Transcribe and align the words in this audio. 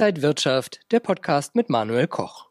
Inside 0.00 0.22
Wirtschaft, 0.22 0.80
der 0.92 1.00
Podcast 1.00 1.54
mit 1.54 1.68
Manuel 1.68 2.06
Koch. 2.06 2.46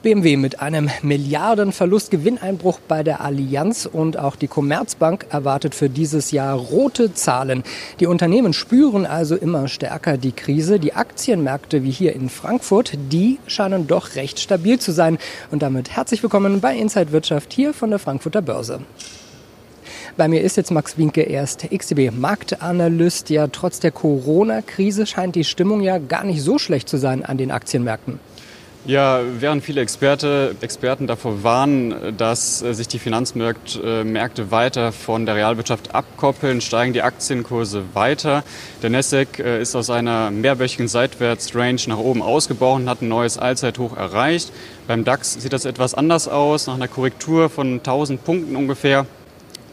BMW 0.00 0.38
mit 0.38 0.60
einem 0.60 0.88
Milliardenverlust 1.02 2.10
Gewinneinbruch 2.10 2.78
bei 2.88 3.02
der 3.02 3.20
Allianz 3.20 3.84
und 3.84 4.16
auch 4.18 4.34
die 4.34 4.48
Commerzbank 4.48 5.26
erwartet 5.28 5.74
für 5.74 5.90
dieses 5.90 6.30
Jahr 6.30 6.56
rote 6.56 7.12
Zahlen. 7.12 7.64
Die 8.00 8.06
Unternehmen 8.06 8.54
spüren 8.54 9.04
also 9.04 9.36
immer 9.36 9.68
stärker 9.68 10.16
die 10.16 10.32
Krise. 10.32 10.80
Die 10.80 10.94
Aktienmärkte 10.94 11.84
wie 11.84 11.90
hier 11.90 12.14
in 12.14 12.30
Frankfurt, 12.30 12.92
die 13.12 13.38
scheinen 13.46 13.86
doch 13.86 14.14
recht 14.14 14.40
stabil 14.40 14.78
zu 14.78 14.92
sein. 14.92 15.18
Und 15.50 15.62
damit 15.62 15.90
herzlich 15.90 16.22
willkommen 16.22 16.62
bei 16.62 16.74
Inside 16.74 17.12
Wirtschaft 17.12 17.52
hier 17.52 17.74
von 17.74 17.90
der 17.90 17.98
Frankfurter 17.98 18.40
Börse. 18.40 18.80
Bei 20.16 20.28
mir 20.28 20.42
ist 20.42 20.56
jetzt 20.56 20.70
Max 20.70 20.96
Winke 20.96 21.22
erst 21.22 21.66
XTB-Marktanalyst. 21.72 23.30
Ja, 23.30 23.48
trotz 23.48 23.80
der 23.80 23.90
Corona-Krise 23.90 25.06
scheint 25.06 25.34
die 25.34 25.42
Stimmung 25.42 25.80
ja 25.80 25.98
gar 25.98 26.22
nicht 26.22 26.40
so 26.40 26.56
schlecht 26.56 26.88
zu 26.88 26.98
sein 26.98 27.24
an 27.24 27.36
den 27.36 27.50
Aktienmärkten. 27.50 28.20
Ja, 28.86 29.22
während 29.40 29.64
viele 29.64 29.80
Experte, 29.80 30.54
Experten 30.60 31.06
davor 31.06 31.42
warnen, 31.42 32.16
dass 32.18 32.60
äh, 32.62 32.74
sich 32.74 32.86
die 32.86 32.98
Finanzmärkte 32.98 34.04
äh, 34.04 34.50
weiter 34.50 34.92
von 34.92 35.24
der 35.24 35.36
Realwirtschaft 35.36 35.94
abkoppeln, 35.94 36.60
steigen 36.60 36.92
die 36.92 37.00
Aktienkurse 37.00 37.82
weiter. 37.94 38.44
Der 38.82 38.90
Nasdaq 38.90 39.38
äh, 39.38 39.62
ist 39.62 39.74
aus 39.74 39.88
einer 39.88 40.30
mehrwöchigen 40.30 40.86
Seitwärtsrange 40.86 41.80
nach 41.86 41.96
oben 41.96 42.20
ausgebrochen 42.22 42.82
und 42.82 42.90
hat 42.90 43.00
ein 43.00 43.08
neues 43.08 43.38
Allzeithoch 43.38 43.96
erreicht. 43.96 44.52
Beim 44.86 45.02
DAX 45.02 45.32
sieht 45.32 45.54
das 45.54 45.64
etwas 45.64 45.94
anders 45.94 46.28
aus. 46.28 46.66
Nach 46.66 46.74
einer 46.74 46.86
Korrektur 46.86 47.48
von 47.48 47.78
1000 47.78 48.22
Punkten 48.22 48.54
ungefähr 48.54 49.06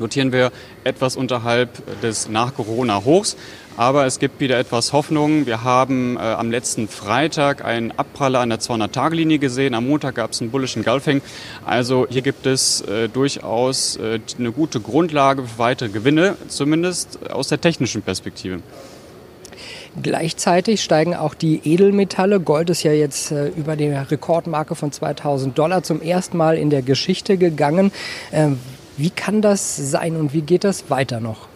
notieren 0.01 0.33
wir 0.33 0.51
etwas 0.83 1.15
unterhalb 1.15 2.01
des 2.01 2.27
Nach-Corona-Hochs. 2.27 3.37
Aber 3.77 4.05
es 4.05 4.19
gibt 4.19 4.41
wieder 4.41 4.59
etwas 4.59 4.91
Hoffnung. 4.91 5.45
Wir 5.45 5.63
haben 5.63 6.17
äh, 6.17 6.19
am 6.19 6.51
letzten 6.51 6.87
Freitag 6.89 7.63
einen 7.63 7.91
Abpraller 7.91 8.41
an 8.41 8.49
der 8.49 8.59
200-Tage-Linie 8.59 9.39
gesehen. 9.39 9.73
Am 9.73 9.87
Montag 9.87 10.15
gab 10.15 10.31
es 10.31 10.41
einen 10.41 10.51
bullischen 10.51 10.83
Gulfing. 10.83 11.21
Also 11.65 12.05
hier 12.09 12.21
gibt 12.21 12.45
es 12.45 12.81
äh, 12.81 13.07
durchaus 13.07 13.95
äh, 13.95 14.19
eine 14.37 14.51
gute 14.51 14.81
Grundlage 14.81 15.43
für 15.43 15.57
weitere 15.57 15.89
Gewinne, 15.89 16.35
zumindest 16.49 17.31
aus 17.31 17.47
der 17.47 17.61
technischen 17.61 18.01
Perspektive. 18.01 18.59
Gleichzeitig 20.01 20.81
steigen 20.81 21.15
auch 21.15 21.33
die 21.33 21.61
Edelmetalle. 21.65 22.39
Gold 22.39 22.69
ist 22.69 22.83
ja 22.83 22.93
jetzt 22.93 23.31
äh, 23.31 23.47
über 23.49 23.75
die 23.75 23.87
Rekordmarke 23.89 24.75
von 24.75 24.91
2000 24.91 25.57
Dollar 25.57 25.83
zum 25.83 26.01
ersten 26.01 26.37
Mal 26.37 26.57
in 26.57 26.69
der 26.69 26.81
Geschichte 26.81 27.37
gegangen. 27.37 27.91
Ähm, 28.31 28.59
wie 28.97 29.09
kann 29.09 29.41
das 29.41 29.75
sein 29.77 30.15
und 30.15 30.33
wie 30.33 30.41
geht 30.41 30.63
das 30.63 30.89
weiter 30.89 31.19
noch? 31.19 31.50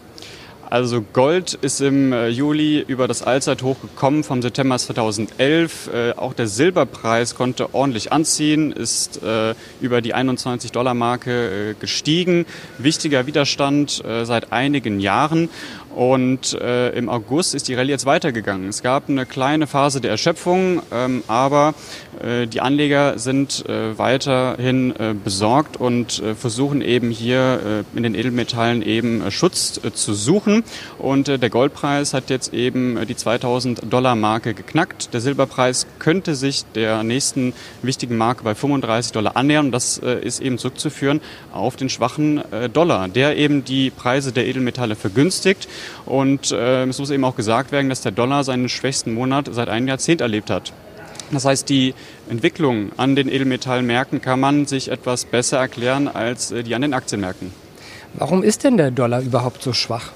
Also 0.70 1.02
Gold 1.14 1.54
ist 1.54 1.80
im 1.80 2.12
äh, 2.12 2.28
Juli 2.28 2.84
über 2.88 3.08
das 3.08 3.22
Allzeithoch 3.22 3.80
gekommen 3.82 4.24
vom 4.24 4.42
September 4.42 4.78
2011. 4.78 5.90
Äh, 5.94 6.12
auch 6.14 6.34
der 6.34 6.48
Silberpreis 6.48 7.36
konnte 7.36 7.76
ordentlich 7.76 8.12
anziehen, 8.12 8.72
ist 8.72 9.22
äh, 9.22 9.54
über 9.80 10.02
die 10.02 10.16
21 10.16 10.72
Dollar 10.72 10.96
Marke 10.96 11.76
gestiegen. 11.80 12.46
Wichtiger 12.78 13.28
Widerstand 13.28 14.04
seit 14.24 14.52
einigen 14.52 15.00
Jahren. 15.00 15.50
Und 15.94 16.54
im 16.54 17.08
August 17.08 17.56
ist 17.56 17.68
die 17.68 17.74
Rallye 17.74 17.92
jetzt 17.92 18.06
weitergegangen. 18.06 18.68
Es 18.68 18.84
gab 18.84 19.08
eine 19.08 19.26
kleine 19.26 19.66
Phase 19.66 20.02
der 20.02 20.12
Erschöpfung, 20.12 20.82
ähm, 20.92 21.24
aber 21.28 21.74
die 22.52 22.62
Anleger 22.62 23.18
sind 23.18 23.64
weiterhin 23.68 24.94
besorgt 25.24 25.78
und 25.78 26.22
versuchen 26.38 26.82
eben 26.82 27.12
hier 27.12 27.86
in 27.96 28.04
den 28.04 28.16
Edelmetallen 28.16 28.82
eben 28.82 29.30
Schutz 29.32 29.80
zu 29.94 30.14
suchen. 30.14 30.55
Und 31.00 31.28
äh, 31.28 31.40
der 31.40 31.50
Goldpreis 31.50 32.14
hat 32.14 32.30
jetzt 32.30 32.54
eben 32.54 32.98
äh, 32.98 33.06
die 33.06 33.16
2000 33.16 33.92
Dollar 33.92 34.16
Marke 34.16 34.54
geknackt. 34.54 35.14
Der 35.14 35.22
Silberpreis 35.22 35.88
könnte 36.00 36.36
sich 36.36 36.66
der 36.76 37.04
nächsten 37.04 37.54
wichtigen 37.82 38.18
Marke 38.18 38.44
bei 38.44 38.56
35 38.56 39.12
Dollar 39.12 39.36
annähern. 39.36 39.68
Und 39.68 39.72
das 39.72 39.98
äh, 39.98 40.20
ist 40.20 40.42
eben 40.42 40.58
zurückzuführen 40.58 41.22
auf 41.54 41.76
den 41.76 41.90
schwachen 41.90 42.42
Dollar, 42.74 43.08
der 43.08 43.38
eben 43.38 43.64
die 43.64 43.90
Preise 43.90 44.32
der 44.32 44.46
Edelmetalle 44.46 44.96
vergünstigt. 44.96 45.68
Und 46.06 46.52
es 46.52 47.00
muss 47.00 47.10
eben 47.10 47.24
auch 47.24 47.36
gesagt 47.36 47.72
werden, 47.72 47.90
dass 47.90 48.02
der 48.02 48.12
Dollar 48.12 48.44
seinen 48.44 48.70
schwächsten 48.70 49.14
Monat 49.14 49.50
seit 49.52 49.70
einem 49.70 49.88
Jahrzehnt 49.88 50.22
erlebt 50.22 50.50
hat. 50.50 50.74
Das 51.32 51.46
heißt, 51.46 51.70
die 51.70 51.94
Entwicklung 52.30 52.92
an 52.98 53.16
den 53.16 53.30
Edelmetallmärkten 53.30 54.22
kann 54.22 54.40
man 54.40 54.66
sich 54.66 54.92
etwas 54.92 55.26
besser 55.26 55.58
erklären 55.58 56.08
als 56.08 56.50
die 56.50 56.76
an 56.76 56.82
den 56.82 56.94
Aktienmärkten. 56.94 57.52
Warum 58.14 58.44
ist 58.44 58.64
denn 58.64 58.78
der 58.78 58.92
Dollar 58.92 59.22
überhaupt 59.22 59.62
so 59.62 59.74
schwach? 59.74 60.12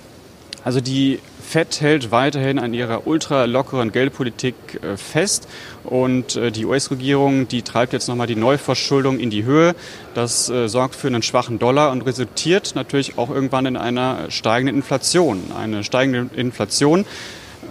Also 0.64 0.82
die 0.82 1.20
FED 1.42 1.82
hält 1.82 2.12
weiterhin 2.12 2.60
an 2.60 2.74
ihrer 2.74 3.08
ultra 3.08 3.46
lockeren 3.46 3.92
Geldpolitik 3.92 4.56
äh, 4.84 4.98
fest 4.98 5.48
und 5.84 6.36
äh, 6.36 6.52
die 6.52 6.66
US-Regierung, 6.66 7.48
die 7.48 7.62
treibt 7.62 7.94
jetzt 7.94 8.08
nochmal 8.08 8.28
die 8.28 8.36
Neuverschuldung 8.36 9.20
in 9.20 9.30
die 9.30 9.46
Höhe. 9.46 9.74
Das 10.14 10.50
äh, 10.50 10.68
sorgt 10.68 10.96
für 10.96 11.08
einen 11.08 11.24
schwachen 11.24 11.58
Dollar 11.58 11.92
und 11.92 12.02
resultiert 12.02 12.74
natürlich 12.76 13.18
auch 13.18 13.30
irgendwann 13.30 13.66
in 13.66 13.78
einer 13.78 14.30
steigenden 14.30 14.76
Inflation. 14.76 15.42
Eine 15.58 15.84
steigende 15.84 16.30
Inflation 16.36 17.06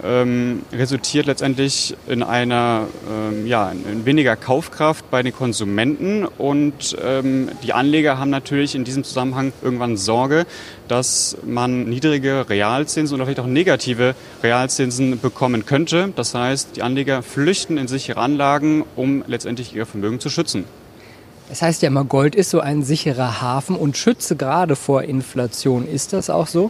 ähm, 0.03 0.63
resultiert 0.71 1.25
letztendlich 1.25 1.95
in 2.07 2.23
einer 2.23 2.87
ähm, 3.09 3.45
ja, 3.47 3.71
in 3.71 4.05
weniger 4.05 4.35
Kaufkraft 4.35 5.09
bei 5.11 5.23
den 5.23 5.33
Konsumenten 5.33 6.25
und 6.25 6.97
ähm, 7.03 7.49
die 7.63 7.73
Anleger 7.73 8.17
haben 8.17 8.29
natürlich 8.29 8.75
in 8.75 8.83
diesem 8.83 9.03
Zusammenhang 9.03 9.53
irgendwann 9.61 9.97
Sorge, 9.97 10.45
dass 10.87 11.37
man 11.45 11.85
niedrige 11.89 12.49
Realzinsen 12.49 13.15
oder 13.15 13.25
vielleicht 13.25 13.39
auch 13.39 13.45
negative 13.45 14.15
Realzinsen 14.43 15.19
bekommen 15.19 15.65
könnte. 15.65 16.11
Das 16.15 16.33
heißt, 16.33 16.75
die 16.75 16.81
Anleger 16.81 17.23
flüchten 17.23 17.77
in 17.77 17.87
sichere 17.87 18.19
Anlagen, 18.19 18.83
um 18.95 19.23
letztendlich 19.27 19.75
ihr 19.75 19.85
Vermögen 19.85 20.19
zu 20.19 20.29
schützen. 20.29 20.65
Es 21.51 21.63
heißt 21.63 21.81
ja 21.81 21.87
immer, 21.87 22.05
Gold 22.05 22.35
ist 22.35 22.51
so 22.51 22.59
ein 22.59 22.83
sicherer 22.83 23.41
Hafen 23.41 23.75
und 23.75 23.97
schütze 23.97 24.35
gerade 24.35 24.75
vor 24.75 25.03
Inflation. 25.03 25.87
Ist 25.87 26.13
das 26.13 26.29
auch 26.29 26.45
so? 26.45 26.69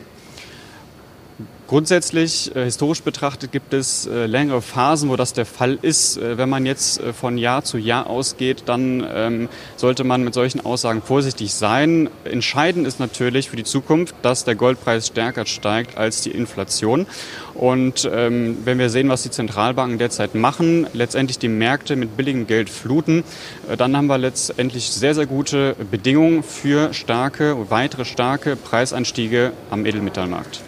Grundsätzlich, 1.69 2.55
äh, 2.55 2.63
historisch 2.63 3.03
betrachtet, 3.03 3.51
gibt 3.51 3.75
es 3.75 4.07
äh, 4.07 4.25
längere 4.25 4.59
Phasen, 4.59 5.07
wo 5.07 5.15
das 5.15 5.33
der 5.33 5.45
Fall 5.45 5.77
ist. 5.83 6.17
Äh, 6.17 6.39
wenn 6.39 6.49
man 6.49 6.65
jetzt 6.65 6.99
äh, 6.99 7.13
von 7.13 7.37
Jahr 7.37 7.63
zu 7.63 7.77
Jahr 7.77 8.07
ausgeht, 8.07 8.63
dann 8.65 9.05
ähm, 9.07 9.49
sollte 9.75 10.03
man 10.03 10.23
mit 10.23 10.33
solchen 10.33 10.65
Aussagen 10.65 11.03
vorsichtig 11.03 11.53
sein. 11.53 12.09
Entscheidend 12.23 12.87
ist 12.87 12.99
natürlich 12.99 13.51
für 13.51 13.55
die 13.55 13.65
Zukunft, 13.65 14.15
dass 14.23 14.45
der 14.45 14.55
Goldpreis 14.55 15.05
stärker 15.05 15.45
steigt 15.45 15.95
als 15.95 16.21
die 16.21 16.31
Inflation. 16.31 17.05
Und 17.53 18.09
ähm, 18.11 18.57
wenn 18.65 18.79
wir 18.79 18.89
sehen, 18.89 19.07
was 19.09 19.21
die 19.21 19.29
Zentralbanken 19.29 19.99
derzeit 19.99 20.33
machen, 20.33 20.87
letztendlich 20.93 21.37
die 21.37 21.49
Märkte 21.49 21.95
mit 21.95 22.17
billigem 22.17 22.47
Geld 22.47 22.71
fluten, 22.71 23.23
äh, 23.69 23.77
dann 23.77 23.95
haben 23.95 24.07
wir 24.07 24.17
letztendlich 24.17 24.89
sehr, 24.89 25.13
sehr 25.13 25.27
gute 25.27 25.75
Bedingungen 25.91 26.41
für 26.41 26.95
starke, 26.95 27.69
weitere 27.69 28.05
starke 28.05 28.55
Preisanstiege 28.55 29.51
am 29.69 29.85
Edelmetallmarkt. 29.85 30.61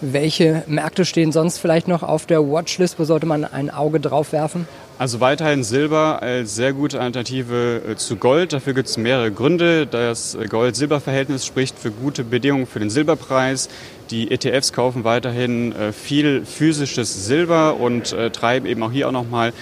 Welche 0.00 0.62
Märkte 0.68 1.04
stehen 1.04 1.32
sonst 1.32 1.58
vielleicht 1.58 1.88
noch 1.88 2.04
auf 2.04 2.24
der 2.26 2.40
Watchlist? 2.40 3.00
Wo 3.00 3.04
sollte 3.04 3.26
man 3.26 3.44
ein 3.44 3.68
Auge 3.68 3.98
drauf 3.98 4.32
werfen? 4.32 4.68
Also 4.96 5.20
weiterhin 5.20 5.64
Silber 5.64 6.22
als 6.22 6.54
sehr 6.54 6.72
gute 6.72 7.00
Alternative 7.00 7.82
äh, 7.88 7.96
zu 7.96 8.16
Gold. 8.16 8.52
Dafür 8.52 8.74
gibt 8.74 8.88
es 8.88 8.96
mehrere 8.96 9.32
Gründe. 9.32 9.86
Das 9.86 10.38
Gold-Silber-Verhältnis 10.48 11.46
spricht 11.46 11.78
für 11.78 11.90
gute 11.90 12.22
Bedingungen 12.22 12.66
für 12.66 12.78
den 12.78 12.90
Silberpreis. 12.90 13.68
Die 14.10 14.30
ETFs 14.30 14.72
kaufen 14.72 15.02
weiterhin 15.02 15.72
äh, 15.72 15.92
viel 15.92 16.44
physisches 16.44 17.26
Silber 17.26 17.76
und 17.76 18.12
äh, 18.12 18.30
treiben 18.30 18.66
eben 18.66 18.82
auch 18.84 18.92
hier 18.92 19.08
auch 19.08 19.12
nochmal 19.12 19.52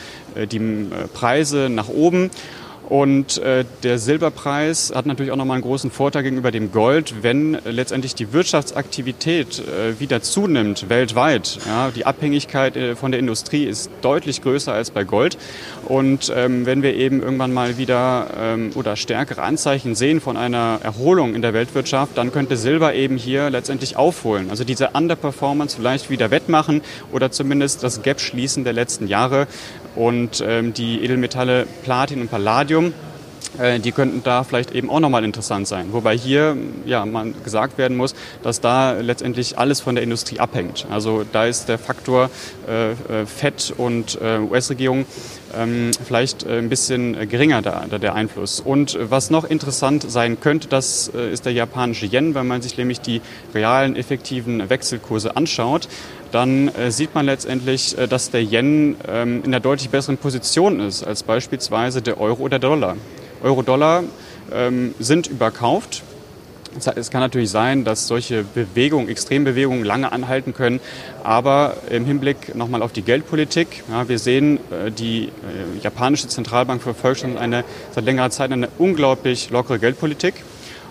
die 0.52 0.90
Preise 1.14 1.70
nach 1.70 1.88
oben. 1.88 2.30
Und 2.88 3.38
äh, 3.38 3.64
der 3.82 3.98
Silberpreis 3.98 4.92
hat 4.94 5.06
natürlich 5.06 5.32
auch 5.32 5.36
nochmal 5.36 5.56
einen 5.56 5.64
großen 5.64 5.90
Vorteil 5.90 6.22
gegenüber 6.22 6.52
dem 6.52 6.70
Gold, 6.70 7.14
wenn 7.22 7.58
letztendlich 7.64 8.14
die 8.14 8.32
Wirtschaftsaktivität 8.32 9.58
äh, 9.58 9.98
wieder 9.98 10.22
zunimmt 10.22 10.88
weltweit. 10.88 11.58
Ja, 11.66 11.90
die 11.90 12.06
Abhängigkeit 12.06 12.76
äh, 12.76 12.94
von 12.94 13.10
der 13.10 13.18
Industrie 13.18 13.64
ist 13.64 13.90
deutlich 14.02 14.40
größer 14.40 14.72
als 14.72 14.92
bei 14.92 15.02
Gold. 15.02 15.36
Und 15.86 16.32
ähm, 16.34 16.64
wenn 16.64 16.82
wir 16.82 16.94
eben 16.94 17.22
irgendwann 17.22 17.52
mal 17.52 17.76
wieder 17.76 18.28
ähm, 18.38 18.70
oder 18.76 18.94
stärkere 18.94 19.42
Anzeichen 19.42 19.96
sehen 19.96 20.20
von 20.20 20.36
einer 20.36 20.78
Erholung 20.84 21.34
in 21.34 21.42
der 21.42 21.54
Weltwirtschaft, 21.54 22.16
dann 22.16 22.30
könnte 22.30 22.56
Silber 22.56 22.94
eben 22.94 23.16
hier 23.16 23.50
letztendlich 23.50 23.96
aufholen. 23.96 24.48
Also 24.48 24.62
diese 24.62 24.90
Underperformance 24.90 25.76
vielleicht 25.76 26.08
wieder 26.08 26.30
wettmachen 26.30 26.82
oder 27.12 27.32
zumindest 27.32 27.82
das 27.82 28.02
Gap 28.02 28.20
schließen 28.20 28.62
der 28.62 28.74
letzten 28.74 29.08
Jahre. 29.08 29.48
Und 29.96 30.44
ähm, 30.46 30.74
die 30.74 31.02
Edelmetalle 31.02 31.66
Platin 31.82 32.20
und 32.20 32.30
Palladium 32.30 32.75
äh, 32.76 33.05
die 33.82 33.92
könnten 33.92 34.22
da 34.22 34.44
vielleicht 34.44 34.72
eben 34.72 34.90
auch 34.90 35.00
nochmal 35.00 35.24
interessant 35.24 35.68
sein. 35.68 35.88
Wobei 35.92 36.16
hier 36.16 36.56
ja, 36.84 37.04
man 37.06 37.34
gesagt 37.44 37.78
werden 37.78 37.96
muss, 37.96 38.14
dass 38.42 38.60
da 38.60 38.92
letztendlich 38.92 39.58
alles 39.58 39.80
von 39.80 39.94
der 39.94 40.04
Industrie 40.04 40.38
abhängt. 40.38 40.86
Also 40.90 41.24
da 41.30 41.46
ist 41.46 41.68
der 41.68 41.78
Faktor 41.78 42.30
äh, 42.68 42.92
äh 42.92 43.26
FED 43.26 43.74
und 43.76 44.18
äh, 44.20 44.38
US-Regierung 44.38 45.06
ähm, 45.56 45.90
vielleicht 46.04 46.44
äh, 46.44 46.58
ein 46.58 46.68
bisschen 46.68 47.28
geringer 47.28 47.62
da, 47.62 47.86
der 47.86 48.14
Einfluss. 48.14 48.60
Und 48.60 48.98
was 49.00 49.30
noch 49.30 49.44
interessant 49.44 50.10
sein 50.10 50.40
könnte, 50.40 50.68
das 50.68 51.08
ist 51.08 51.46
der 51.46 51.52
japanische 51.52 52.06
Yen, 52.06 52.34
wenn 52.34 52.46
man 52.46 52.62
sich 52.62 52.76
nämlich 52.76 53.00
die 53.00 53.20
realen 53.54 53.96
effektiven 53.96 54.68
Wechselkurse 54.68 55.36
anschaut 55.36 55.88
dann 56.32 56.68
äh, 56.68 56.90
sieht 56.90 57.14
man 57.14 57.26
letztendlich, 57.26 57.96
äh, 57.96 58.06
dass 58.06 58.30
der 58.30 58.42
Yen 58.42 58.96
ähm, 59.08 59.38
in 59.38 59.46
einer 59.46 59.60
deutlich 59.60 59.90
besseren 59.90 60.18
Position 60.18 60.80
ist 60.80 61.02
als 61.02 61.22
beispielsweise 61.22 62.02
der 62.02 62.20
Euro 62.20 62.42
oder 62.42 62.58
der 62.58 62.68
Dollar. 62.68 62.96
Euro-Dollar 63.46 64.02
ähm, 64.52 64.94
sind 64.98 65.28
überkauft. 65.28 66.02
Es 66.94 67.10
kann 67.10 67.22
natürlich 67.22 67.48
sein, 67.48 67.84
dass 67.84 68.06
solche 68.06 68.42
Bewegungen, 68.42 69.08
Extrembewegungen 69.08 69.82
lange 69.82 70.12
anhalten 70.12 70.52
können, 70.52 70.80
aber 71.24 71.78
im 71.88 72.04
Hinblick 72.04 72.54
nochmal 72.54 72.82
auf 72.82 72.92
die 72.92 73.00
Geldpolitik, 73.00 73.84
ja, 73.90 74.08
wir 74.08 74.18
sehen, 74.18 74.58
äh, 74.70 74.90
die 74.90 75.28
äh, 75.28 75.30
japanische 75.82 76.28
Zentralbank 76.28 76.82
verfolgt 76.82 77.20
schon 77.20 77.38
eine, 77.38 77.64
seit 77.92 78.04
längerer 78.04 78.30
Zeit 78.30 78.52
eine 78.52 78.68
unglaublich 78.76 79.48
lockere 79.48 79.78
Geldpolitik 79.78 80.34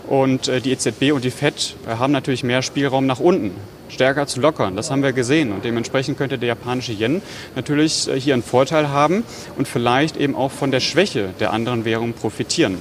und 0.08 0.48
äh, 0.48 0.62
die 0.62 0.72
EZB 0.72 1.12
und 1.14 1.24
die 1.24 1.32
FED 1.32 1.76
haben 1.88 2.14
natürlich 2.14 2.44
mehr 2.44 2.62
Spielraum 2.62 3.06
nach 3.06 3.20
unten 3.20 3.52
stärker 3.90 4.28
zu 4.28 4.42
lockern. 4.42 4.76
Das 4.76 4.92
haben 4.92 5.04
wir 5.04 5.14
gesehen. 5.14 5.52
Und 5.52 5.64
dementsprechend 5.64 6.18
könnte 6.18 6.38
der 6.38 6.50
japanische 6.50 6.94
Yen 6.94 7.22
natürlich 7.56 8.08
äh, 8.08 8.20
hier 8.20 8.34
einen 8.34 8.44
Vorteil 8.44 8.90
haben 8.90 9.24
und 9.58 9.68
vielleicht 9.68 10.18
eben 10.18 10.36
auch 10.36 10.52
von 10.52 10.72
der 10.72 10.80
Schwäche 10.80 11.30
der 11.40 11.54
anderen 11.54 11.86
Währungen 11.86 12.14
profitieren. 12.14 12.80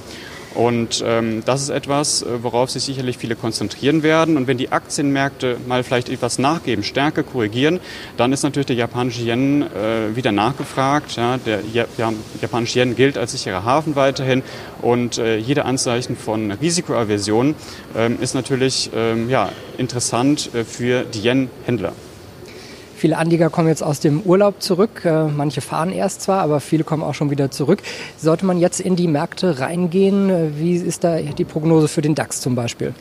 Und 0.55 1.03
ähm, 1.05 1.43
das 1.45 1.61
ist 1.61 1.69
etwas, 1.69 2.21
äh, 2.21 2.41
worauf 2.41 2.71
sich 2.71 2.83
sicherlich 2.83 3.17
viele 3.17 3.35
konzentrieren 3.35 4.03
werden. 4.03 4.37
Und 4.37 4.47
wenn 4.47 4.57
die 4.57 4.71
Aktienmärkte 4.71 5.57
mal 5.67 5.83
vielleicht 5.83 6.09
etwas 6.09 6.39
nachgeben, 6.39 6.83
stärker 6.83 7.23
korrigieren, 7.23 7.79
dann 8.15 8.31
ist 8.31 8.43
natürlich 8.43 8.67
der 8.67 8.77
japanische 8.77 9.21
Yen 9.21 9.63
äh, 9.63 10.15
wieder 10.15 10.31
nachgefragt. 10.31 11.17
Ja, 11.17 11.37
der 11.37 11.59
ja, 11.73 12.13
japanische 12.41 12.79
Yen 12.79 12.95
gilt 12.95 13.17
als 13.17 13.33
sicherer 13.33 13.65
Hafen 13.65 13.95
weiterhin. 13.95 14.43
Und 14.81 15.17
äh, 15.17 15.37
jede 15.37 15.65
Anzeichen 15.65 16.15
von 16.15 16.51
Risikoaversion 16.51 17.55
ähm, 17.95 18.17
ist 18.21 18.33
natürlich 18.33 18.89
ähm, 18.95 19.29
ja, 19.29 19.49
interessant 19.77 20.49
äh, 20.53 20.63
für 20.63 21.03
die 21.03 21.27
Yen-Händler. 21.27 21.93
Viele 22.97 23.17
Anleger 23.17 23.49
kommen 23.49 23.67
jetzt 23.67 23.83
aus 23.83 23.99
dem 23.99 24.21
Urlaub 24.21 24.61
zurück. 24.61 25.03
Äh, 25.03 25.25
manche 25.25 25.59
fahren 25.59 25.91
erst 25.91 26.21
zwar, 26.21 26.41
aber 26.41 26.61
viele 26.61 26.85
kommen 26.85 27.03
auch 27.03 27.13
schon 27.13 27.29
wieder 27.29 27.51
zurück. 27.51 27.81
Sollte 28.17 28.45
man 28.45 28.57
jetzt 28.57 28.79
in 28.79 28.95
die 28.95 29.07
Märkte 29.07 29.59
reingehen? 29.59 30.29
Äh, 30.29 30.49
wie 30.57 30.75
ist 30.75 31.03
da 31.03 31.19
die 31.19 31.43
Prognose 31.43 31.89
für 31.89 32.01
den 32.01 32.15
DAX 32.15 32.39
zum 32.39 32.55
Beispiel? 32.55 32.93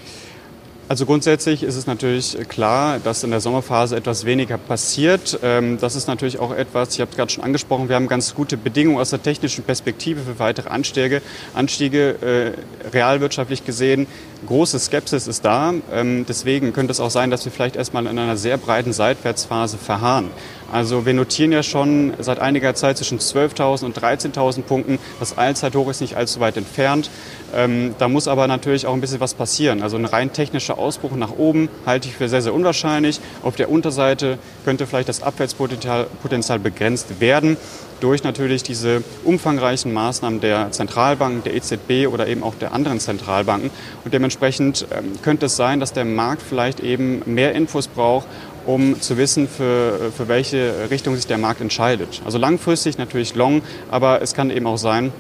Also 0.86 1.06
grundsätzlich 1.06 1.62
ist 1.62 1.76
es 1.76 1.86
natürlich 1.86 2.36
klar, 2.48 2.98
dass 2.98 3.24
in 3.24 3.30
der 3.30 3.40
Sommerphase 3.40 3.96
etwas 3.96 4.26
weniger 4.26 4.58
passiert. 4.58 5.38
Ähm, 5.42 5.78
das 5.80 5.96
ist 5.96 6.08
natürlich 6.08 6.38
auch 6.38 6.54
etwas, 6.54 6.94
ich 6.94 7.00
habe 7.00 7.10
es 7.10 7.16
gerade 7.16 7.32
schon 7.32 7.42
angesprochen, 7.42 7.88
wir 7.88 7.96
haben 7.96 8.06
ganz 8.06 8.34
gute 8.34 8.58
Bedingungen 8.58 8.98
aus 8.98 9.08
der 9.08 9.22
technischen 9.22 9.64
Perspektive 9.64 10.20
für 10.20 10.38
weitere 10.38 10.68
Anstiege. 10.68 11.22
Anstiege 11.54 12.54
äh, 12.84 12.90
realwirtschaftlich 12.90 13.64
gesehen, 13.64 14.06
große 14.46 14.78
Skepsis 14.78 15.26
ist 15.26 15.42
da. 15.46 15.72
Ähm, 15.90 16.26
deswegen 16.28 16.74
könnte 16.74 16.90
es 16.90 17.00
auch 17.00 17.10
sein, 17.10 17.30
dass 17.30 17.46
wir 17.46 17.52
vielleicht 17.52 17.76
erstmal 17.76 18.06
in 18.06 18.18
einer 18.18 18.36
sehr 18.36 18.58
breiten 18.58 18.92
Seitwärtsphase 18.92 19.78
verharren. 19.78 20.30
Also 20.74 21.06
wir 21.06 21.14
notieren 21.14 21.52
ja 21.52 21.62
schon 21.62 22.14
seit 22.18 22.40
einiger 22.40 22.74
Zeit 22.74 22.98
zwischen 22.98 23.20
12.000 23.20 23.84
und 23.84 23.96
13.000 23.96 24.62
Punkten. 24.62 24.98
Das 25.20 25.38
Allzeithoch 25.38 25.88
ist 25.88 26.00
nicht 26.00 26.16
allzu 26.16 26.40
weit 26.40 26.56
entfernt. 26.56 27.10
Ähm, 27.54 27.94
da 28.00 28.08
muss 28.08 28.26
aber 28.26 28.48
natürlich 28.48 28.84
auch 28.88 28.92
ein 28.92 29.00
bisschen 29.00 29.20
was 29.20 29.34
passieren. 29.34 29.82
Also 29.82 29.96
ein 29.96 30.04
rein 30.04 30.32
technischer 30.32 30.76
Ausbruch 30.76 31.12
nach 31.12 31.30
oben 31.38 31.68
halte 31.86 32.08
ich 32.08 32.16
für 32.16 32.28
sehr, 32.28 32.42
sehr 32.42 32.52
unwahrscheinlich. 32.52 33.20
Auf 33.44 33.54
der 33.54 33.70
Unterseite 33.70 34.36
könnte 34.64 34.88
vielleicht 34.88 35.08
das 35.08 35.22
Abwärtspotenzial 35.22 36.08
Potenzial 36.20 36.58
begrenzt 36.58 37.20
werden 37.20 37.56
durch 38.00 38.24
natürlich 38.24 38.62
diese 38.62 39.02
umfangreichen 39.24 39.92
Maßnahmen 39.92 40.40
der 40.40 40.72
Zentralbanken, 40.72 41.42
der 41.44 41.54
EZB 41.54 42.12
oder 42.12 42.26
eben 42.26 42.42
auch 42.42 42.54
der 42.54 42.72
anderen 42.72 43.00
Zentralbanken. 43.00 43.70
Und 44.04 44.12
dementsprechend 44.12 44.86
ähm, 44.90 45.12
könnte 45.22 45.46
es 45.46 45.56
sein, 45.56 45.80
dass 45.80 45.92
der 45.92 46.04
Markt 46.04 46.42
vielleicht 46.42 46.80
eben 46.80 47.22
mehr 47.24 47.54
Infos 47.54 47.88
braucht, 47.88 48.26
um 48.66 49.00
zu 49.00 49.16
wissen, 49.16 49.48
für, 49.48 50.12
für 50.16 50.28
welche 50.28 50.90
Richtung 50.90 51.16
sich 51.16 51.26
der 51.26 51.38
Markt 51.38 51.60
entscheidet. 51.60 52.22
Also 52.24 52.38
langfristig 52.38 52.98
natürlich 52.98 53.34
long, 53.34 53.62
aber 53.90 54.22
es 54.22 54.34
kann 54.34 54.50
eben 54.50 54.66
auch 54.66 54.78
sein, 54.78 55.12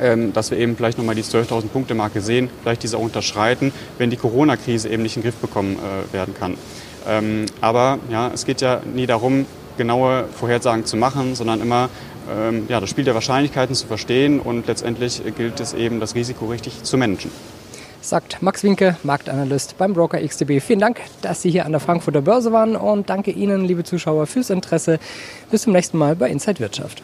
ähm, 0.00 0.32
dass 0.32 0.50
wir 0.50 0.58
eben 0.58 0.76
vielleicht 0.76 0.98
nochmal 0.98 1.14
die 1.14 1.22
12.000 1.22 1.68
Punkte 1.68 1.94
Marke 1.94 2.20
sehen, 2.20 2.50
vielleicht 2.62 2.82
diese 2.82 2.98
auch 2.98 3.02
unterschreiten, 3.02 3.72
wenn 3.98 4.10
die 4.10 4.16
Corona-Krise 4.16 4.88
eben 4.88 5.02
nicht 5.02 5.16
in 5.16 5.22
den 5.22 5.30
Griff 5.30 5.40
bekommen 5.40 5.76
äh, 5.76 6.12
werden 6.12 6.34
kann. 6.38 6.56
Ähm, 7.08 7.46
aber 7.60 7.98
ja, 8.10 8.30
es 8.34 8.44
geht 8.44 8.60
ja 8.60 8.80
nie 8.94 9.06
darum, 9.06 9.46
genaue 9.78 10.24
Vorhersagen 10.38 10.84
zu 10.84 10.96
machen, 10.96 11.34
sondern 11.34 11.60
immer 11.60 11.88
ähm, 12.30 12.66
ja, 12.68 12.80
das 12.80 12.90
Spiel 12.90 13.04
der 13.04 13.14
Wahrscheinlichkeiten 13.14 13.74
zu 13.74 13.86
verstehen 13.86 14.40
und 14.40 14.66
letztendlich 14.66 15.22
gilt 15.36 15.60
es 15.60 15.74
eben, 15.74 16.00
das 16.00 16.14
Risiko 16.14 16.46
richtig 16.46 16.82
zu 16.82 16.98
managen 16.98 17.30
sagt 18.08 18.42
Max 18.42 18.62
Winke, 18.62 18.96
Marktanalyst 19.02 19.76
beim 19.78 19.92
Broker 19.92 20.20
XTB. 20.20 20.60
Vielen 20.60 20.80
Dank, 20.80 21.00
dass 21.22 21.42
Sie 21.42 21.50
hier 21.50 21.66
an 21.66 21.72
der 21.72 21.80
Frankfurter 21.80 22.22
Börse 22.22 22.52
waren 22.52 22.76
und 22.76 23.10
danke 23.10 23.30
Ihnen, 23.30 23.64
liebe 23.64 23.84
Zuschauer, 23.84 24.26
fürs 24.26 24.50
Interesse. 24.50 24.98
Bis 25.50 25.62
zum 25.62 25.72
nächsten 25.72 25.98
Mal 25.98 26.14
bei 26.16 26.30
Inside 26.30 26.60
Wirtschaft. 26.60 27.02